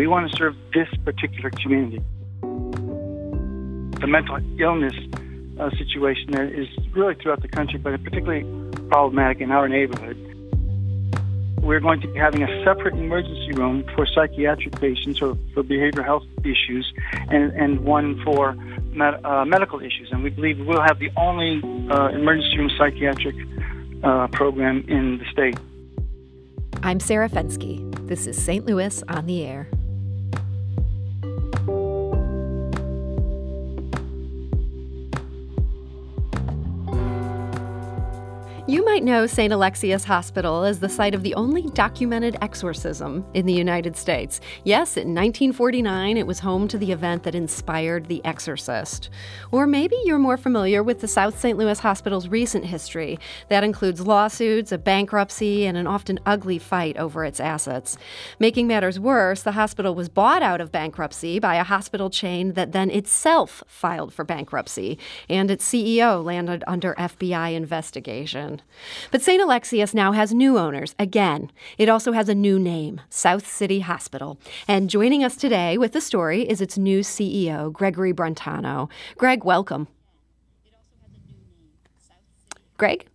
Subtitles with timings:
[0.00, 2.02] We want to serve this particular community.
[2.40, 4.94] The mental illness
[5.58, 8.46] uh, situation there is really throughout the country, but particularly
[8.88, 10.16] problematic in our neighborhood.
[11.60, 16.06] We're going to be having a separate emergency room for psychiatric patients or for behavioral
[16.06, 16.90] health issues,
[17.28, 18.54] and, and one for
[18.94, 20.08] med- uh, medical issues.
[20.12, 21.60] And we believe we'll have the only
[21.90, 23.36] uh, emergency room psychiatric
[24.02, 25.58] uh, program in the state.
[26.82, 28.08] I'm Sarah Fenske.
[28.08, 28.64] This is St.
[28.64, 29.68] Louis on the Air.
[38.90, 39.52] Might know St.
[39.52, 44.40] Alexius Hospital as the site of the only documented exorcism in the United States.
[44.64, 49.08] Yes, in 1949, it was home to the event that inspired The Exorcist.
[49.52, 51.56] Or maybe you're more familiar with the South St.
[51.56, 53.20] Louis Hospital's recent history.
[53.48, 57.96] That includes lawsuits, a bankruptcy, and an often ugly fight over its assets.
[58.40, 62.72] Making matters worse, the hospital was bought out of bankruptcy by a hospital chain that
[62.72, 68.60] then itself filed for bankruptcy, and its CEO landed under FBI investigation.
[69.10, 69.42] But St.
[69.42, 71.50] Alexius now has new owners again.
[71.78, 74.38] It also has a new name, South City Hospital.
[74.68, 78.88] And joining us today with the story is its new CEO, Gregory Brentano.
[79.16, 79.88] Greg, welcome.
[82.76, 83.06] Greg?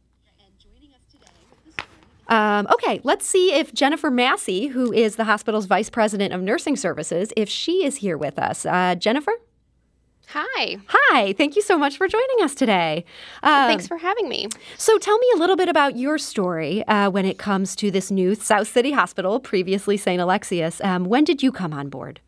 [2.28, 6.76] Um, okay, let's see if Jennifer Massey, who is the hospital's vice president of nursing
[6.76, 8.66] services, if she is here with us.
[8.66, 9.34] Uh, Jennifer?
[10.38, 10.76] Hi.
[10.90, 11.32] Hi.
[11.32, 13.06] Thank you so much for joining us today.
[13.42, 14.50] Uh, Thanks for having me.
[14.78, 18.12] So, tell me a little bit about your story uh, when it comes to this
[18.12, 20.20] new South City Hospital, previously St.
[20.22, 20.82] Alexius.
[20.82, 22.20] Um, when did you come on board?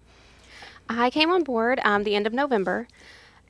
[0.87, 2.87] I came on board um, the end of November,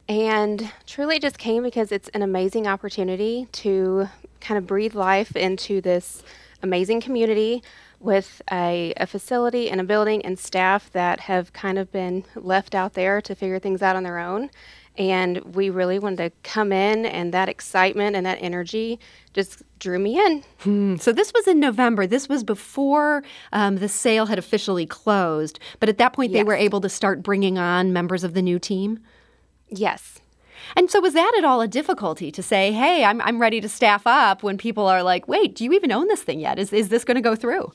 [0.10, 4.10] and truly just came because it's an amazing opportunity to
[4.42, 6.24] kind of breathe life into this
[6.64, 7.62] amazing community
[8.00, 12.76] with a, a, facility and a building and staff that have kind of been left
[12.76, 14.50] out there to figure things out on their own.
[14.98, 19.00] And we really wanted to come in, and that excitement and that energy
[19.32, 20.44] just drew me in.
[20.62, 20.96] Hmm.
[20.96, 22.08] So, this was in November.
[22.08, 23.24] This was before
[23.54, 25.60] um, the sale had officially closed.
[25.80, 26.40] But at that point, yes.
[26.40, 29.00] they were able to start bringing on members of the new team?
[29.70, 30.20] Yes.
[30.76, 33.70] And so, was that at all a difficulty to say, hey, I'm, I'm ready to
[33.70, 36.60] staff up when people are like, wait, do you even own this thing yet?
[36.60, 37.72] Is, is this going to go through?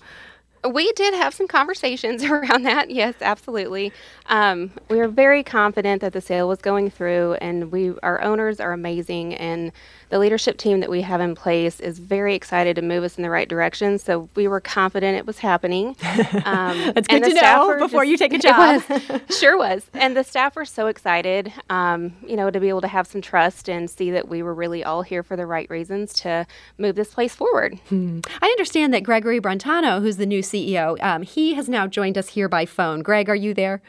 [0.68, 2.90] We did have some conversations around that.
[2.90, 3.92] Yes, absolutely.
[4.26, 8.60] Um, we were very confident that the sale was going through, and we our owners
[8.60, 9.72] are amazing, and
[10.12, 13.22] the leadership team that we have in place is very excited to move us in
[13.22, 13.98] the right direction.
[13.98, 15.96] So we were confident it was happening.
[16.44, 18.82] Um, That's good to know before just, you take a job.
[18.88, 19.86] Was, sure was.
[19.94, 23.20] And the staff were so excited, um, you know, to be able to have some
[23.20, 26.46] trust and see that we were really all here for the right reasons to
[26.78, 27.78] move this place forward.
[27.88, 28.20] Hmm.
[28.40, 32.30] I understand that Gregory Brentano, who's the new CEO, um, he has now joined us
[32.30, 33.02] here by phone.
[33.02, 33.82] Greg, are you there?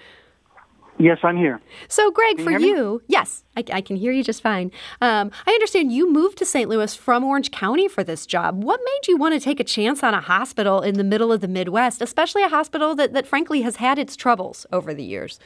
[0.99, 1.59] Yes, I'm here.
[1.87, 4.71] So, Greg, for you, yes, I, I, can hear you just fine.
[5.01, 6.69] Um, I understand you moved to St.
[6.69, 8.63] Louis from Orange County for this job.
[8.63, 11.41] What made you want to take a chance on a hospital in the middle of
[11.41, 15.39] the Midwest, especially a hospital that, that frankly has had its troubles over the years?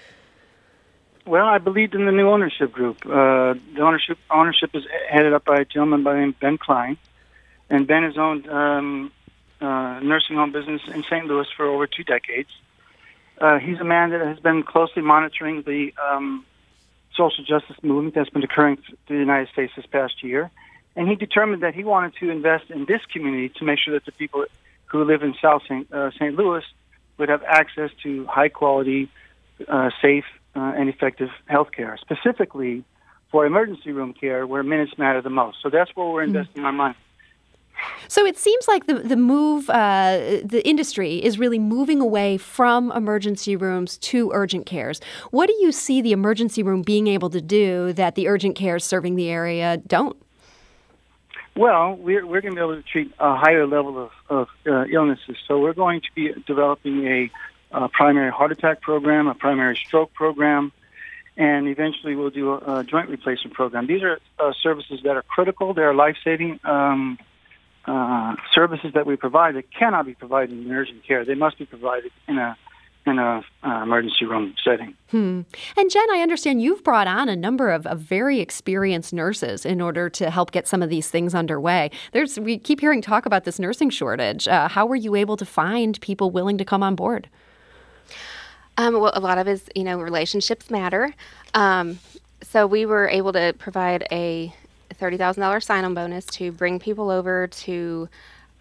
[1.25, 3.05] Well, I believed in the new ownership group.
[3.05, 6.57] Uh, the ownership ownership is headed up by a gentleman by the name of Ben
[6.57, 6.97] Klein,
[7.69, 9.11] and Ben has owned um,
[9.61, 11.25] uh, nursing home business in St.
[11.25, 12.49] Louis for over two decades.
[13.39, 16.45] Uh, he's a man that has been closely monitoring the um,
[17.15, 20.49] social justice movement that's been occurring through the United States this past year.
[20.95, 24.05] And he determined that he wanted to invest in this community to make sure that
[24.05, 24.45] the people
[24.85, 25.91] who live in South St.
[25.91, 26.35] Uh, St.
[26.35, 26.63] Louis
[27.17, 29.09] would have access to high quality,
[29.67, 30.25] uh, safe,
[30.55, 32.83] uh, and effective health care, specifically
[33.31, 35.57] for emergency room care where minutes matter the most.
[35.61, 36.35] So that's where we're hmm.
[36.35, 36.65] investing mm-hmm.
[36.65, 36.95] our money.
[38.07, 42.91] So it seems like the the move, uh, the industry is really moving away from
[42.91, 45.01] emergency rooms to urgent cares.
[45.31, 48.83] What do you see the emergency room being able to do that the urgent cares
[48.83, 50.17] serving the area don't?
[51.57, 54.85] Well, we're we're going to be able to treat a higher level of, of uh,
[54.85, 55.37] illnesses.
[55.47, 57.31] So we're going to be developing a,
[57.71, 60.71] a, primary heart attack program, a primary stroke program,
[61.35, 63.87] and eventually we'll do a, a joint replacement program.
[63.87, 65.73] These are uh, services that are critical.
[65.73, 66.59] They are life saving.
[66.63, 67.17] Um,
[67.87, 71.23] uh, services that we provide that cannot be provided in urgent care.
[71.23, 72.57] They must be provided in a
[73.05, 74.93] in a uh, emergency room setting.
[75.11, 75.41] Hmm.
[75.77, 79.79] And Jen, I understand you've brought on a number of, of, very experienced nurses in
[79.79, 81.89] order to help get some of these things underway.
[82.11, 84.47] There's we keep hearing talk about this nursing shortage.
[84.47, 87.29] Uh, how were you able to find people willing to come on board?
[88.77, 91.15] Um, well, a lot of his, you know, relationships matter.
[91.53, 91.99] Um,
[92.43, 94.53] so we were able to provide a
[94.95, 98.09] $30,000 sign on bonus to bring people over to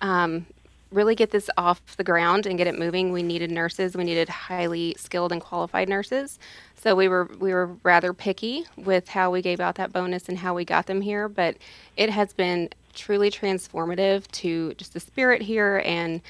[0.01, 0.47] um,
[0.93, 3.97] really get this off the ground and get it moving, we needed nurses.
[3.97, 6.39] We needed highly skilled and qualified nurses.
[6.77, 10.39] So we were we were rather picky with how we gave out that bonus and
[10.39, 11.57] how we got them here, but
[11.97, 16.21] it has been truly transformative to just the spirit here and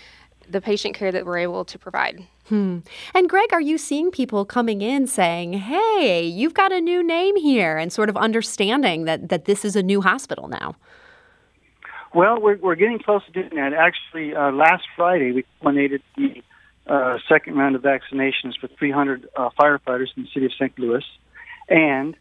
[0.48, 2.26] the patient care that we're able to provide.
[2.48, 2.78] Hmm.
[3.14, 7.36] And Greg, are you seeing people coming in saying, "Hey, you've got a new name
[7.36, 10.76] here," and sort of understanding that that this is a new hospital now?
[12.14, 13.72] Well, we're we're getting close to doing that.
[13.72, 16.42] Actually, uh, last Friday we coordinated the
[16.86, 20.78] uh, second round of vaccinations for 300 uh, firefighters in the city of St.
[20.78, 21.04] Louis,
[21.68, 22.16] and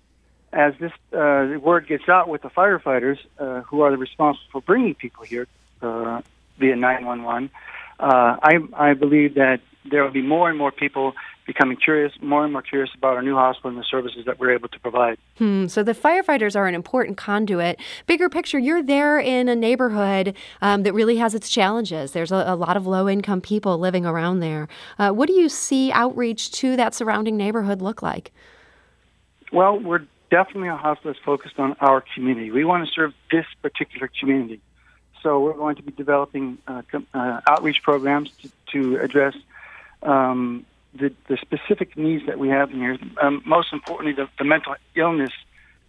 [0.56, 4.62] as this uh, word gets out with the firefighters, uh, who are the responsible for
[4.62, 5.48] bringing people here
[5.82, 6.22] uh,
[6.58, 7.52] via 911,
[8.00, 9.60] uh, I, I believe that
[9.90, 11.14] there will be more and more people
[11.46, 14.52] becoming curious, more and more curious about our new hospital and the services that we're
[14.52, 15.18] able to provide.
[15.38, 17.80] Hmm, so the firefighters are an important conduit.
[18.08, 22.14] Bigger picture, you're there in a neighborhood um, that really has its challenges.
[22.14, 24.68] There's a, a lot of low income people living around there.
[24.98, 28.32] Uh, what do you see outreach to that surrounding neighborhood look like?
[29.52, 32.50] Well, we're definitely a hospital that's focused on our community.
[32.52, 34.62] We want to serve this particular community.
[35.26, 39.34] So we're going to be developing uh, com- uh, outreach programs to, to address
[40.04, 43.00] um, the, the, specific needs that we have in here.
[43.20, 45.32] Um, most importantly, the, the mental illness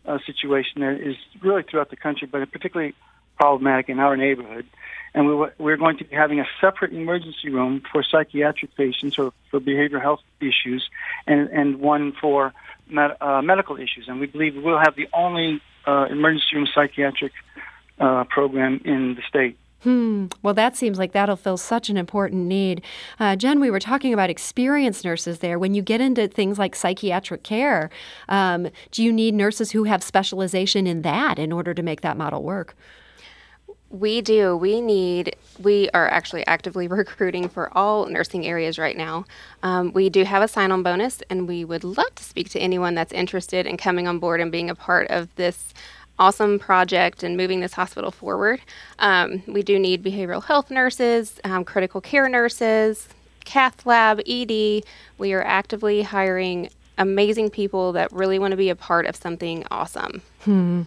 [0.06, 2.94] uh, situation is really throughout the country, but particularly
[3.36, 4.64] problematic in our neighborhood.
[5.12, 9.34] And we, we're going to be having a separate emergency room for psychiatric patients or
[9.50, 10.88] for behavioral health issues,
[11.26, 12.54] and, and one for
[12.88, 14.08] med, uh, medical issues.
[14.08, 17.32] And we believe we'll have the only uh, emergency room psychiatric
[17.98, 19.58] uh, program in the state.
[19.82, 20.26] Hmm.
[20.42, 22.82] Well, that seems like that'll fill such an important need.
[23.20, 25.58] Uh, Jen, we were talking about experienced nurses there.
[25.58, 27.90] When you get into things like psychiatric care,
[28.28, 32.16] um, do you need nurses who have specialization in that in order to make that
[32.16, 32.74] model work?
[33.90, 34.56] We do.
[34.56, 39.24] We need, we are actually actively recruiting for all nursing areas right now.
[39.62, 42.58] Um, we do have a sign on bonus, and we would love to speak to
[42.58, 45.72] anyone that's interested in coming on board and being a part of this
[46.18, 48.60] awesome project and moving this hospital forward.
[48.98, 53.08] Um, we do need behavioral health nurses, um, critical care nurses,
[53.44, 54.84] cath lab, ED.
[55.18, 59.64] We are actively hiring amazing people that really want to be a part of something
[59.70, 60.22] awesome.
[60.44, 60.82] Hmm.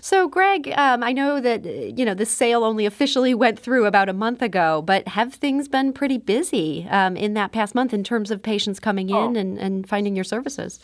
[0.00, 4.08] So, Greg, um, I know that you know the sale only officially went through about
[4.08, 8.02] a month ago, but have things been pretty busy um, in that past month in
[8.02, 9.28] terms of patients coming oh.
[9.28, 10.80] in and, and finding your services?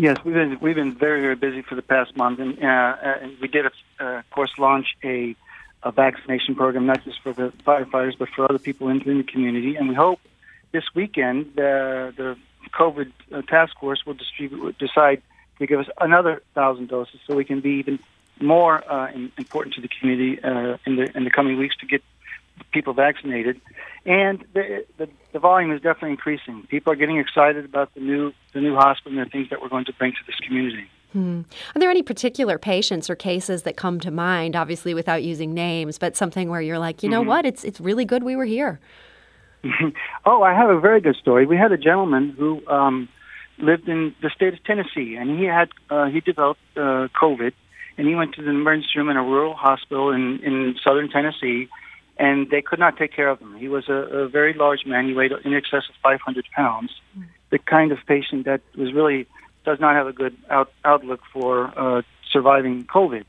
[0.00, 3.38] Yes, we've been we've been very very busy for the past month, and, uh, and
[3.38, 5.36] we did, uh, of course, launch a,
[5.82, 9.76] a vaccination program not just for the firefighters but for other people in, the community.
[9.76, 10.18] And we hope
[10.72, 12.38] this weekend uh, the
[12.72, 15.20] COVID uh, task force will distribute decide
[15.58, 17.98] to give us another thousand doses, so we can be even
[18.40, 22.02] more uh, important to the community uh, in the in the coming weeks to get
[22.72, 23.60] people vaccinated,
[24.06, 26.66] and the, the, the volume is definitely increasing.
[26.68, 29.68] People are getting excited about the new the new hospital and the things that we're
[29.68, 30.88] going to bring to this community.
[31.12, 31.40] Hmm.
[31.74, 34.54] Are there any particular patients or cases that come to mind?
[34.54, 37.28] Obviously, without using names, but something where you're like, you know mm-hmm.
[37.28, 38.80] what, it's it's really good we were here.
[40.24, 41.46] oh, I have a very good story.
[41.46, 43.08] We had a gentleman who um,
[43.58, 47.52] lived in the state of Tennessee, and he had uh, he developed uh, COVID,
[47.98, 51.68] and he went to the emergency room in a rural hospital in in southern Tennessee
[52.20, 53.56] and they could not take care of him.
[53.56, 53.94] He was a,
[54.24, 55.08] a very large man.
[55.08, 56.92] He weighed in excess of 500 pounds.
[57.48, 59.26] The kind of patient that was really
[59.64, 63.24] does not have a good out, outlook for uh, surviving COVID.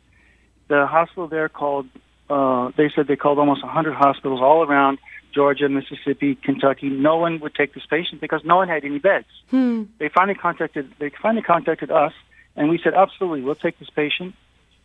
[0.67, 1.87] The hospital there called.
[2.29, 4.99] Uh, they said they called almost 100 hospitals all around
[5.33, 6.89] Georgia, Mississippi, Kentucky.
[6.89, 9.27] No one would take this patient because no one had any beds.
[9.49, 9.83] Hmm.
[9.99, 10.93] They finally contacted.
[10.99, 12.13] They finally contacted us,
[12.57, 14.35] and we said, absolutely, we'll take this patient.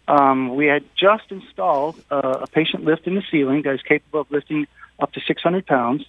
[0.09, 4.21] Um, we had just installed uh, a patient lift in the ceiling that is capable
[4.21, 4.67] of lifting
[5.01, 6.05] up to 600 pounds.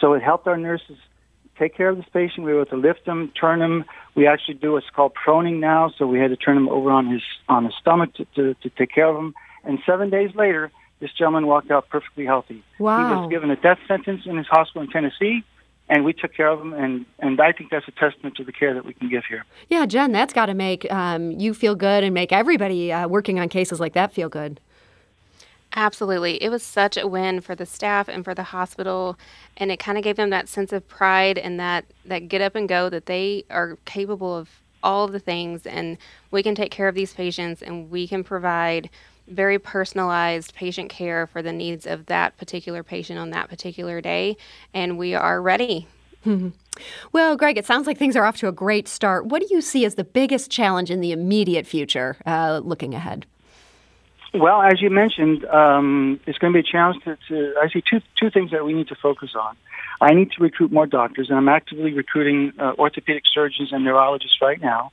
[0.00, 0.98] So it helped our nurses
[1.58, 2.44] take care of this patient.
[2.44, 3.84] We were able to lift him, turn him.
[4.14, 5.92] We actually do what's called proning now.
[5.96, 8.70] So we had to turn him over on his on his stomach to, to, to
[8.70, 9.34] take care of him.
[9.64, 10.70] And seven days later,
[11.00, 12.62] this gentleman walked out perfectly healthy.
[12.78, 12.96] Wow.
[12.98, 15.44] He was given a death sentence in his hospital in Tennessee
[15.92, 18.52] and we took care of them and and I think that's a testament to the
[18.52, 19.44] care that we can give here.
[19.68, 23.38] Yeah, Jen, that's got to make um, you feel good and make everybody uh, working
[23.38, 24.58] on cases like that feel good.
[25.74, 26.42] Absolutely.
[26.42, 29.18] It was such a win for the staff and for the hospital
[29.58, 32.54] and it kind of gave them that sense of pride and that that get up
[32.54, 34.48] and go that they are capable of
[34.82, 35.98] all the things and
[36.30, 38.88] we can take care of these patients and we can provide
[39.28, 44.36] very personalized patient care for the needs of that particular patient on that particular day,
[44.74, 45.86] and we are ready.
[47.12, 49.26] Well, Greg, it sounds like things are off to a great start.
[49.26, 53.26] What do you see as the biggest challenge in the immediate future uh, looking ahead?
[54.34, 57.54] Well, as you mentioned, um, it's going to be a challenge to, to.
[57.62, 59.56] I see two two things that we need to focus on.
[60.00, 64.38] I need to recruit more doctors, and I'm actively recruiting uh, orthopedic surgeons and neurologists
[64.40, 64.90] right now.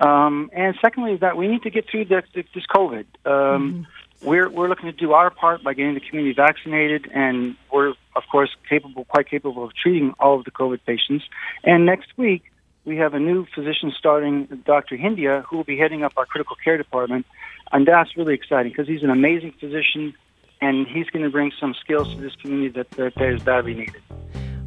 [0.00, 3.04] Um, and secondly, is that we need to get through this, this COVID.
[3.24, 3.82] Um, mm-hmm.
[4.28, 8.22] We're we're looking to do our part by getting the community vaccinated, and we're of
[8.30, 11.24] course capable, quite capable of treating all of the COVID patients.
[11.64, 12.42] And next week,
[12.84, 14.96] we have a new physician starting, Dr.
[14.98, 17.24] Hindia, who will be heading up our critical care department
[17.72, 20.14] and that's really exciting because he's an amazing physician,
[20.60, 23.74] and he's going to bring some skills to this community that, that, that is badly
[23.74, 24.02] needed.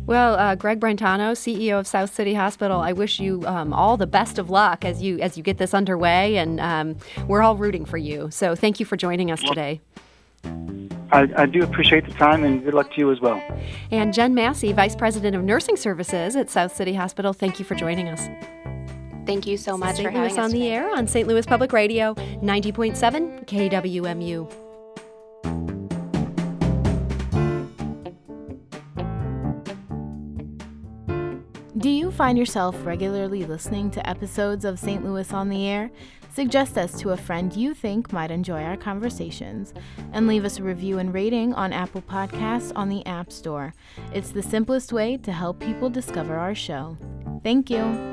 [0.06, 4.08] Well, uh, Greg Brentano, CEO of South City Hospital, I wish you um, all the
[4.08, 7.86] best of luck as you as you get this underway, and um, we're all rooting
[7.86, 8.30] for you.
[8.30, 9.80] So, thank you for joining us today.
[11.12, 13.42] I, I, do appreciate the time, and good luck to you as well.
[13.92, 17.76] And Jen Massey, Vice President of Nursing Services at South City Hospital, thank you for
[17.76, 18.28] joining us.
[19.26, 20.08] Thank you so much St.
[20.08, 21.28] for Louis having us on the air on St.
[21.28, 24.63] Louis Public Radio, 90.7 KWMU.
[32.24, 35.04] Find yourself regularly listening to episodes of St.
[35.04, 35.92] Louis on the Air?
[36.34, 39.74] Suggest us to a friend you think might enjoy our conversations
[40.14, 43.74] and leave us a review and rating on Apple Podcasts on the App Store.
[44.14, 46.96] It's the simplest way to help people discover our show.
[47.44, 48.13] Thank you.